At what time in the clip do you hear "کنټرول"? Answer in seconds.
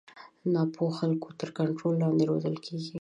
1.57-1.93